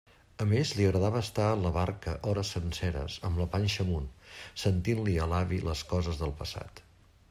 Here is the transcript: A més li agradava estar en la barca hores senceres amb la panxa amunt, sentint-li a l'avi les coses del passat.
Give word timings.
A 0.43 0.45
més 0.51 0.69
li 0.77 0.85
agradava 0.91 1.21
estar 1.25 1.49
en 1.57 1.61
la 1.65 1.73
barca 1.75 2.15
hores 2.31 2.55
senceres 2.57 3.19
amb 3.31 3.43
la 3.43 3.49
panxa 3.55 3.87
amunt, 3.87 4.11
sentint-li 4.67 5.19
a 5.27 5.33
l'avi 5.35 5.65
les 5.71 5.89
coses 5.97 6.23
del 6.25 6.39
passat. 6.45 6.89